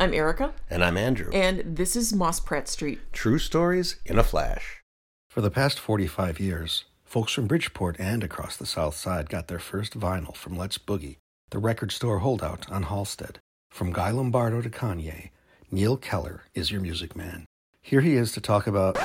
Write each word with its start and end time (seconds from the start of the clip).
I'm 0.00 0.14
Erica. 0.14 0.54
And 0.70 0.82
I'm 0.82 0.96
Andrew. 0.96 1.30
And 1.34 1.76
this 1.76 1.94
is 1.94 2.14
Mospratt 2.14 2.68
Street. 2.68 3.00
True 3.12 3.38
stories 3.38 3.96
in 4.06 4.18
a 4.18 4.24
flash. 4.24 4.80
For 5.28 5.42
the 5.42 5.50
past 5.50 5.78
45 5.78 6.40
years, 6.40 6.86
folks 7.04 7.32
from 7.32 7.46
Bridgeport 7.46 7.96
and 7.98 8.24
across 8.24 8.56
the 8.56 8.64
South 8.64 8.94
Side 8.94 9.28
got 9.28 9.48
their 9.48 9.58
first 9.58 10.00
vinyl 10.00 10.34
from 10.34 10.56
Let's 10.56 10.78
Boogie, 10.78 11.18
the 11.50 11.58
record 11.58 11.92
store 11.92 12.20
holdout 12.20 12.66
on 12.72 12.84
Halsted. 12.84 13.36
From 13.70 13.92
Guy 13.92 14.10
Lombardo 14.10 14.62
to 14.62 14.70
Kanye, 14.70 15.32
Neal 15.70 15.98
Keller 15.98 16.44
is 16.54 16.70
your 16.70 16.80
music 16.80 17.14
man. 17.14 17.44
Here 17.82 18.00
he 18.00 18.14
is 18.14 18.32
to 18.32 18.40
talk 18.40 18.66
about. 18.66 18.96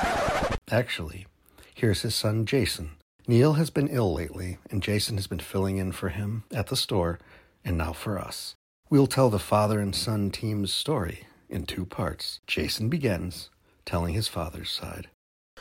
Actually, 0.72 1.28
here's 1.74 2.04
his 2.04 2.16
son 2.16 2.46
Jason. 2.46 2.92
Neal 3.28 3.56
has 3.56 3.70
been 3.70 3.90
ill 3.90 4.14
lately, 4.14 4.60
and 4.72 4.82
Jason 4.82 5.18
has 5.18 5.28
been 5.28 5.40
filling 5.40 5.76
in 5.76 5.92
for 5.92 6.08
him 6.08 6.46
at 6.54 6.68
the 6.68 6.78
store 6.78 7.20
and 7.66 7.78
now 7.78 7.92
for 7.92 8.18
us. 8.18 8.56
We'll 8.88 9.08
tell 9.08 9.32
the 9.32 9.40
father 9.40 9.80
and 9.80 9.96
son 9.96 10.30
team's 10.30 10.72
story 10.72 11.26
in 11.50 11.66
two 11.66 11.86
parts. 11.86 12.40
Jason 12.46 12.88
begins 12.88 13.50
telling 13.84 14.14
his 14.14 14.28
father's 14.28 14.70
side. 14.70 15.10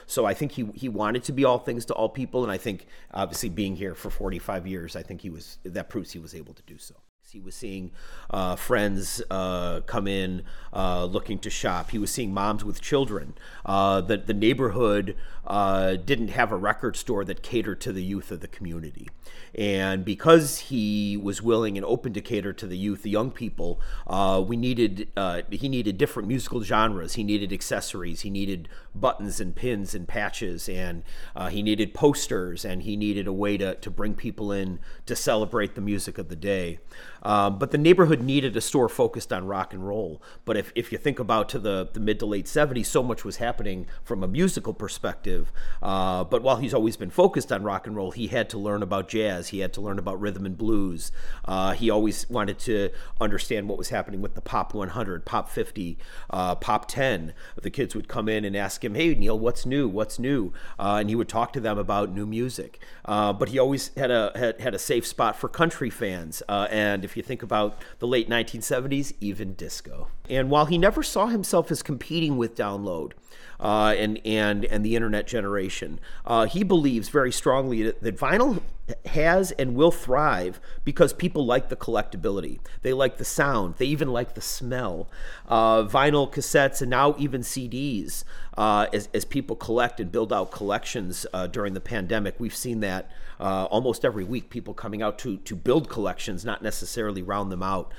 So 0.06 0.26
I 0.26 0.34
think 0.34 0.52
he 0.52 0.66
he 0.74 0.90
wanted 0.90 1.24
to 1.24 1.32
be 1.32 1.42
all 1.42 1.58
things 1.58 1.86
to 1.86 1.94
all 1.94 2.10
people, 2.10 2.42
and 2.42 2.52
I 2.52 2.58
think 2.58 2.86
obviously 3.12 3.48
being 3.48 3.76
here 3.76 3.94
for 3.94 4.10
45 4.10 4.66
years, 4.66 4.94
I 4.94 5.02
think 5.02 5.22
he 5.22 5.30
was 5.30 5.58
that 5.64 5.88
proves 5.88 6.12
he 6.12 6.18
was 6.18 6.34
able 6.34 6.52
to 6.52 6.62
do 6.64 6.76
so. 6.76 6.96
He 7.32 7.40
was 7.40 7.56
seeing 7.56 7.90
uh, 8.30 8.54
friends 8.54 9.20
uh, 9.28 9.80
come 9.86 10.06
in 10.06 10.44
uh, 10.72 11.06
looking 11.06 11.38
to 11.40 11.50
shop. 11.50 11.90
He 11.90 11.98
was 11.98 12.10
seeing 12.10 12.32
moms 12.32 12.64
with 12.64 12.80
children. 12.80 13.34
Uh, 13.64 14.02
the, 14.02 14.18
the 14.18 14.34
neighborhood 14.34 15.16
uh, 15.46 15.96
didn't 15.96 16.28
have 16.28 16.52
a 16.52 16.56
record 16.56 16.96
store 16.96 17.24
that 17.24 17.42
catered 17.42 17.80
to 17.80 17.92
the 17.92 18.04
youth 18.04 18.30
of 18.30 18.40
the 18.40 18.46
community. 18.46 19.08
And 19.54 20.04
because 20.04 20.58
he 20.58 21.16
was 21.16 21.42
willing 21.42 21.76
and 21.76 21.84
open 21.84 22.12
to 22.12 22.20
cater 22.20 22.52
to 22.52 22.66
the 22.66 22.76
youth, 22.76 23.02
the 23.02 23.10
young 23.10 23.30
people, 23.30 23.80
uh, 24.06 24.42
we 24.46 24.56
needed 24.56 25.08
he 25.50 25.68
needed 25.68 25.98
different 25.98 26.28
musical 26.28 26.62
genres. 26.62 27.14
He 27.14 27.24
needed 27.24 27.52
accessories. 27.52 28.20
He 28.20 28.30
needed 28.30 28.68
buttons 28.94 29.40
and 29.40 29.54
pins 29.54 29.94
and 29.94 30.06
patches, 30.06 30.68
and 30.68 31.02
he 31.50 31.62
needed 31.62 31.94
posters, 31.94 32.64
and 32.64 32.82
he 32.82 32.96
needed 32.96 33.26
a 33.26 33.32
way 33.32 33.56
to, 33.56 33.74
to 33.76 33.90
bring 33.90 34.14
people 34.14 34.52
in 34.52 34.78
to 35.06 35.16
celebrate 35.16 35.74
the 35.74 35.80
music 35.80 36.18
of 36.18 36.28
the 36.28 36.36
day. 36.36 36.78
Um, 37.24 37.58
but 37.58 37.70
the 37.70 37.78
neighborhood 37.78 38.22
needed 38.22 38.56
a 38.56 38.60
store 38.60 38.88
focused 38.88 39.32
on 39.32 39.46
rock 39.46 39.72
and 39.72 39.86
roll. 39.86 40.20
But 40.44 40.56
if, 40.56 40.72
if 40.74 40.92
you 40.92 40.98
think 40.98 41.18
about 41.18 41.48
to 41.50 41.58
the, 41.58 41.88
the 41.92 42.00
mid 42.00 42.18
to 42.20 42.26
late 42.26 42.46
70s, 42.46 42.86
so 42.86 43.02
much 43.02 43.24
was 43.24 43.36
happening 43.36 43.86
from 44.02 44.22
a 44.22 44.28
musical 44.28 44.74
perspective. 44.74 45.50
Uh, 45.82 46.24
but 46.24 46.42
while 46.42 46.56
he's 46.56 46.74
always 46.74 46.96
been 46.96 47.10
focused 47.10 47.50
on 47.50 47.62
rock 47.62 47.86
and 47.86 47.96
roll, 47.96 48.10
he 48.10 48.28
had 48.28 48.50
to 48.50 48.58
learn 48.58 48.82
about 48.82 49.08
jazz. 49.08 49.48
He 49.48 49.60
had 49.60 49.72
to 49.74 49.80
learn 49.80 49.98
about 49.98 50.20
rhythm 50.20 50.44
and 50.44 50.56
blues. 50.56 51.12
Uh, 51.44 51.72
he 51.72 51.90
always 51.90 52.28
wanted 52.28 52.58
to 52.60 52.90
understand 53.20 53.68
what 53.68 53.78
was 53.78 53.88
happening 53.88 54.20
with 54.20 54.34
the 54.34 54.40
Pop 54.40 54.74
100, 54.74 55.24
Pop 55.24 55.48
50, 55.48 55.98
uh, 56.30 56.54
Pop 56.56 56.86
10. 56.88 57.32
The 57.60 57.70
kids 57.70 57.94
would 57.94 58.08
come 58.08 58.28
in 58.28 58.44
and 58.44 58.56
ask 58.56 58.84
him, 58.84 58.94
Hey, 58.94 59.14
Neal, 59.14 59.38
what's 59.38 59.64
new? 59.64 59.88
What's 59.88 60.18
new? 60.18 60.52
Uh, 60.78 60.98
and 61.00 61.08
he 61.08 61.16
would 61.16 61.28
talk 61.28 61.52
to 61.54 61.60
them 61.60 61.78
about 61.78 62.12
new 62.12 62.26
music. 62.26 62.78
Uh, 63.04 63.32
but 63.32 63.48
he 63.48 63.58
always 63.58 63.90
had 63.96 64.10
a, 64.10 64.32
had, 64.34 64.60
had 64.60 64.74
a 64.74 64.78
safe 64.78 65.06
spot 65.06 65.36
for 65.36 65.48
country 65.48 65.90
fans. 65.90 66.42
And 66.48 67.04
if 67.04 67.13
you 67.16 67.22
think 67.22 67.42
about 67.42 67.80
the 67.98 68.06
late 68.06 68.28
1970s, 68.28 69.14
even 69.20 69.54
disco. 69.54 70.08
And 70.28 70.50
while 70.50 70.66
he 70.66 70.78
never 70.78 71.02
saw 71.02 71.26
himself 71.26 71.70
as 71.70 71.82
competing 71.82 72.36
with 72.36 72.54
download, 72.54 73.12
uh, 73.60 73.94
and 73.96 74.20
and 74.24 74.64
and 74.66 74.84
the 74.84 74.96
internet 74.96 75.26
generation. 75.26 76.00
Uh, 76.26 76.46
he 76.46 76.62
believes 76.62 77.08
very 77.08 77.32
strongly 77.32 77.82
that, 77.82 78.02
that, 78.02 78.16
vinyl 78.16 78.60
has 79.06 79.50
and 79.52 79.74
will 79.74 79.90
thrive 79.90 80.60
because 80.84 81.12
people 81.12 81.46
like 81.46 81.68
the 81.68 81.76
collectability. 81.76 82.58
They 82.82 82.92
like 82.92 83.16
the 83.16 83.24
sound. 83.24 83.76
They 83.78 83.86
even 83.86 84.08
like 84.08 84.34
the 84.34 84.40
smell. 84.40 85.08
Uh, 85.48 85.84
vinyl 85.84 86.30
cassettes 86.30 86.82
and 86.82 86.90
now 86.90 87.14
even 87.18 87.40
CDs. 87.40 88.24
Uh, 88.56 88.86
as, 88.92 89.08
as 89.12 89.24
people 89.24 89.56
collect 89.56 89.98
and 89.98 90.12
build 90.12 90.32
out 90.32 90.52
collections 90.52 91.26
uh, 91.32 91.46
during 91.46 91.74
the 91.74 91.80
pandemic, 91.80 92.36
we've 92.38 92.54
seen 92.54 92.80
that 92.80 93.10
uh, 93.40 93.64
almost 93.64 94.04
every 94.04 94.22
week. 94.22 94.48
People 94.48 94.74
coming 94.74 95.02
out 95.02 95.18
to 95.20 95.38
to 95.38 95.56
build 95.56 95.88
collections, 95.88 96.44
not 96.44 96.62
necessarily 96.62 97.20
round 97.20 97.50
them 97.50 97.64
out. 97.64 97.90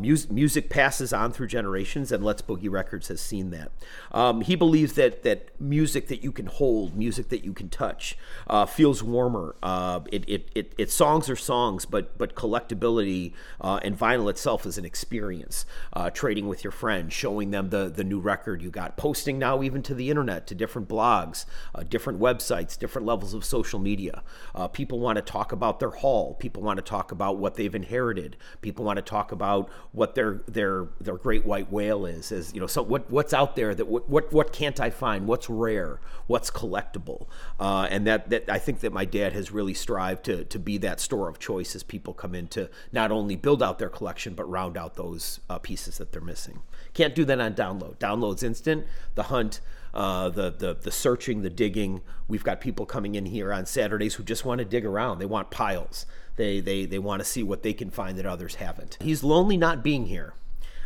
music 0.00 0.32
music 0.32 0.68
passes 0.68 1.12
on 1.12 1.30
through 1.32 1.46
generations, 1.46 2.10
and 2.10 2.24
Let's 2.24 2.42
Boogie 2.42 2.70
Records 2.70 3.06
has 3.06 3.20
seen 3.20 3.50
that. 3.50 3.70
Um, 4.10 4.40
he 4.40 4.56
believes 4.56 4.94
that 4.94 5.22
that 5.22 5.48
music 5.60 6.08
that 6.08 6.24
you 6.24 6.32
can 6.32 6.46
hold, 6.46 6.96
music 6.96 7.28
that 7.28 7.44
you 7.44 7.52
can 7.52 7.68
touch, 7.68 8.18
uh, 8.48 8.66
feels 8.66 9.02
warmer. 9.02 9.54
It, 10.14 10.28
it, 10.28 10.48
it, 10.54 10.72
it, 10.78 10.90
songs 10.92 11.28
are 11.28 11.34
songs, 11.34 11.86
but 11.86 12.16
but 12.16 12.36
collectability 12.36 13.32
uh, 13.60 13.80
and 13.82 13.98
vinyl 13.98 14.30
itself 14.30 14.64
is 14.64 14.78
an 14.78 14.84
experience. 14.84 15.66
Uh, 15.92 16.08
trading 16.08 16.46
with 16.46 16.62
your 16.62 16.70
friends, 16.70 17.12
showing 17.12 17.50
them 17.50 17.70
the 17.70 17.88
the 17.88 18.04
new 18.04 18.20
record 18.20 18.62
you 18.62 18.70
got, 18.70 18.96
posting 18.96 19.40
now 19.40 19.60
even 19.60 19.82
to 19.82 19.92
the 19.92 20.10
internet, 20.10 20.46
to 20.46 20.54
different 20.54 20.88
blogs, 20.88 21.46
uh, 21.74 21.82
different 21.82 22.20
websites, 22.20 22.78
different 22.78 23.04
levels 23.04 23.34
of 23.34 23.44
social 23.44 23.80
media. 23.80 24.22
Uh, 24.54 24.68
people 24.68 25.00
want 25.00 25.16
to 25.16 25.22
talk 25.22 25.50
about 25.50 25.80
their 25.80 25.90
haul. 25.90 26.34
People 26.34 26.62
want 26.62 26.76
to 26.76 26.82
talk 26.82 27.10
about 27.10 27.38
what 27.38 27.56
they've 27.56 27.74
inherited. 27.74 28.36
People 28.60 28.84
want 28.84 28.98
to 28.98 29.02
talk 29.02 29.32
about 29.32 29.68
what 29.90 30.14
their 30.14 30.42
their 30.46 30.86
their 31.00 31.16
great 31.16 31.44
white 31.44 31.72
whale 31.72 32.06
is. 32.06 32.30
As 32.30 32.54
you 32.54 32.60
know, 32.60 32.68
so 32.68 32.82
what 32.82 33.10
what's 33.10 33.32
out 33.32 33.56
there 33.56 33.74
that 33.74 33.88
what 33.88 34.08
what, 34.08 34.32
what 34.32 34.52
can't 34.52 34.78
I 34.78 34.90
find? 34.90 35.26
What's 35.26 35.50
rare? 35.50 35.98
What's 36.28 36.52
collectible? 36.52 37.26
Uh, 37.58 37.88
and 37.90 38.06
that 38.06 38.30
that 38.30 38.48
I 38.48 38.60
think 38.60 38.78
that 38.80 38.92
my 38.92 39.04
dad 39.04 39.32
has 39.32 39.50
really 39.50 39.74
strived 39.74 40.03
to 40.12 40.44
to 40.44 40.58
be 40.58 40.76
that 40.78 41.00
store 41.00 41.28
of 41.28 41.38
choice 41.38 41.74
as 41.74 41.82
people 41.82 42.12
come 42.12 42.34
in 42.34 42.46
to 42.48 42.68
not 42.92 43.10
only 43.10 43.36
build 43.36 43.62
out 43.62 43.78
their 43.78 43.88
collection 43.88 44.34
but 44.34 44.44
round 44.44 44.76
out 44.76 44.94
those 44.94 45.40
uh, 45.48 45.58
pieces 45.58 45.98
that 45.98 46.12
they're 46.12 46.20
missing. 46.20 46.62
Can't 46.92 47.14
do 47.14 47.24
that 47.24 47.40
on 47.40 47.54
download. 47.54 47.96
Download's 47.98 48.42
instant. 48.42 48.86
The 49.14 49.24
hunt. 49.24 49.60
Uh, 49.94 50.28
the, 50.28 50.50
the 50.50 50.74
the 50.74 50.90
searching, 50.90 51.42
the 51.42 51.50
digging. 51.50 52.00
We've 52.26 52.42
got 52.42 52.60
people 52.60 52.84
coming 52.84 53.14
in 53.14 53.26
here 53.26 53.52
on 53.52 53.64
Saturdays 53.64 54.14
who 54.14 54.24
just 54.24 54.44
want 54.44 54.58
to 54.58 54.64
dig 54.64 54.84
around. 54.84 55.20
They 55.20 55.26
want 55.26 55.52
piles. 55.52 56.04
They 56.34 56.58
they 56.58 56.84
they 56.84 56.98
want 56.98 57.20
to 57.20 57.24
see 57.24 57.44
what 57.44 57.62
they 57.62 57.72
can 57.72 57.90
find 57.90 58.18
that 58.18 58.26
others 58.26 58.56
haven't. 58.56 58.98
He's 59.00 59.22
lonely 59.22 59.56
not 59.56 59.84
being 59.84 60.06
here. 60.06 60.34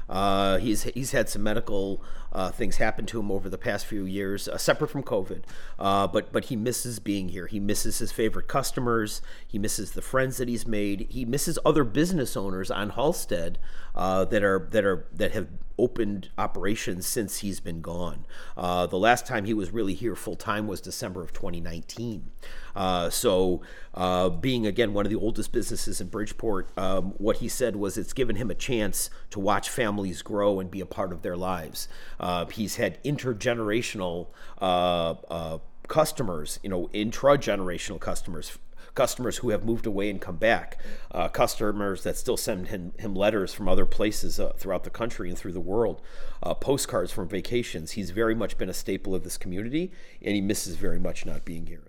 Uh, 0.09 0.59
he's 0.59 0.85
he's 0.85 1.13
had 1.13 1.29
some 1.29 1.43
medical 1.43 2.03
uh, 2.33 2.51
things 2.51 2.77
happen 2.77 3.07
to 3.07 3.21
him 3.21 3.31
over 3.31 3.49
the 3.49 3.59
past 3.59 3.87
few 3.87 4.05
years, 4.05 4.49
uh, 4.49 4.57
separate 4.57 4.89
from 4.91 5.03
COVID. 5.03 5.43
Uh, 5.79 6.07
but 6.07 6.33
but 6.33 6.47
he 6.47 6.57
misses 6.57 6.99
being 6.99 7.29
here. 7.29 7.47
He 7.47 7.61
misses 7.61 7.99
his 7.99 8.13
favorite 8.13 8.49
customers. 8.49 9.23
He 9.47 9.59
misses 9.59 9.93
the 9.93 10.03
friends 10.03 10.37
that 10.39 10.49
he's 10.49 10.67
made. 10.67 11.07
He 11.11 11.25
misses 11.25 11.59
other 11.65 11.85
business 11.85 12.37
owners 12.37 12.71
on 12.71 12.93
Halsted 12.93 13.57
uh, 13.95 14.25
that 14.27 14.43
are 14.43 14.69
that 14.71 14.85
are 14.85 15.07
that 15.13 15.33
have 15.33 15.49
opened 15.79 16.31
operations 16.37 17.07
since 17.07 17.39
he's 17.39 17.61
been 17.61 17.81
gone. 17.81 18.27
Uh, 18.57 18.87
the 18.87 18.99
last 18.99 19.27
time 19.27 19.45
he 19.45 19.55
was 19.55 19.71
really 19.71 19.95
here 19.95 20.17
full 20.17 20.37
time 20.37 20.67
was 20.67 20.81
December 20.81 21.23
of 21.23 21.33
2019. 21.33 22.31
Uh, 22.75 23.11
so, 23.11 23.61
uh, 23.95 24.29
being 24.29 24.67
again 24.67 24.93
one 24.93 25.07
of 25.07 25.11
the 25.11 25.19
oldest 25.19 25.53
businesses 25.53 26.01
in 26.01 26.09
Bridgeport, 26.09 26.71
um, 26.77 27.13
what 27.19 27.39
he 27.39 27.49
said 27.49 27.77
was 27.77 27.99
it's 27.99 28.13
given 28.13 28.37
him 28.37 28.51
a 28.51 28.55
chance 28.55 29.11
to 29.31 29.41
watch 29.41 29.69
families 29.69 30.23
grow 30.23 30.61
and 30.61 30.71
be 30.71 30.81
a 30.81 30.87
part 30.87 31.13
of 31.13 31.23
their 31.23 31.37
lives. 31.37 31.89
Uh, 32.21 32.47
he's 32.47 32.77
had 32.77 33.03
intergenerational 33.03 34.29
uh, 34.61 35.15
uh, 35.31 35.59
customers, 35.89 36.61
you 36.63 36.69
know, 36.69 36.89
intra-generational 36.93 37.99
customers 37.99 38.59
customers 38.99 39.37
who 39.37 39.51
have 39.51 39.65
moved 39.65 39.87
away 39.87 40.11
and 40.11 40.21
come 40.21 40.35
back, 40.35 40.77
uh, 41.13 41.29
customers 41.29 42.03
that 42.03 42.17
still 42.17 42.37
send 42.37 42.67
him, 42.67 42.93
him 42.99 43.15
letters 43.15 43.55
from 43.55 43.69
other 43.69 43.87
places 43.87 44.41
uh, 44.41 44.53
throughout 44.57 44.83
the 44.83 44.91
country 44.91 45.29
and 45.29 45.39
through 45.39 45.53
the 45.53 45.61
world, 45.61 46.03
uh, 46.43 46.53
postcards 46.53 47.13
from 47.13 47.29
vacations. 47.29 47.93
He's 47.93 48.11
very 48.11 48.35
much 48.35 48.59
been 48.59 48.69
a 48.69 48.75
staple 48.75 49.15
of 49.15 49.23
this 49.23 49.39
community, 49.39 49.93
and 50.21 50.35
he 50.35 50.41
misses 50.41 50.75
very 50.75 50.99
much 50.99 51.25
not 51.25 51.45
being 51.45 51.67
here. 51.67 51.85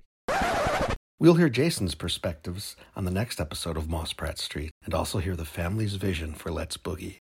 We'll 1.19 1.33
hear 1.33 1.49
Jason's 1.49 1.95
perspectives 1.95 2.75
on 2.95 3.05
the 3.05 3.11
next 3.11 3.41
episode 3.41 3.75
of 3.75 3.87
Mospratt 3.87 4.37
Street 4.37 4.69
and 4.85 4.93
also 4.93 5.17
hear 5.17 5.35
the 5.35 5.45
family's 5.45 5.95
vision 5.95 6.35
for 6.35 6.51
Let's 6.51 6.77
Boogie. 6.77 7.17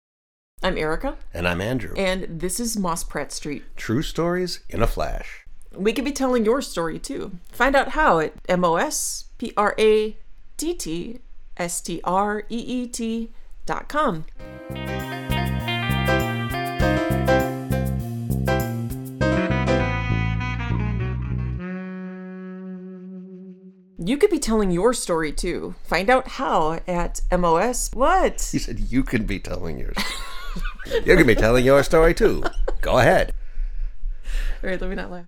I'm 0.61 0.77
Erica. 0.77 1.15
And 1.33 1.47
I'm 1.47 1.61
Andrew. 1.61 1.95
And 1.95 2.41
this 2.41 2.59
is 2.59 2.75
Mospratt 2.75 3.31
Street. 3.31 3.63
True 3.77 4.01
stories 4.01 4.59
in 4.69 4.81
a 4.81 4.87
flash. 4.87 5.46
We 5.77 5.93
could 5.93 6.05
be 6.05 6.11
telling 6.11 6.43
your 6.43 6.61
story 6.61 6.97
too. 6.97 7.37
Find 7.51 7.75
out 7.75 7.89
how 7.89 8.19
at 8.19 8.33
M 8.49 8.65
O 8.65 8.77
S 8.77 9.25
P 9.37 9.53
R 9.55 9.75
A 9.77 10.17
T 10.57 10.73
T 10.73 11.19
S 11.55 11.81
T 11.81 12.01
R 12.03 12.43
E 12.49 12.57
E 12.57 12.87
T 12.87 13.29
dot 13.65 13.87
com. 13.87 14.25
You 23.99 24.15
could 24.17 24.29
be 24.29 24.39
telling 24.39 24.71
your 24.71 24.93
story 24.93 25.33
too. 25.33 25.75
Find 25.83 26.09
out 26.09 26.27
how 26.27 26.79
at 26.87 27.21
MOS. 27.37 27.91
What? 27.93 28.49
You 28.53 28.59
said 28.59 28.79
you 28.79 29.03
could 29.03 29.27
be 29.27 29.37
telling 29.37 29.77
yours. 29.77 29.97
you 31.05 31.17
could 31.17 31.27
be 31.27 31.35
telling 31.35 31.65
your 31.65 31.83
story 31.83 32.13
too. 32.13 32.43
Go 32.81 32.99
ahead. 32.99 33.33
All 34.63 34.69
right, 34.69 34.79
let 34.79 34.89
me 34.89 34.95
not 34.95 35.11
laugh. 35.11 35.25